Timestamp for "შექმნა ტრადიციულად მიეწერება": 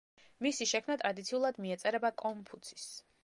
0.71-2.13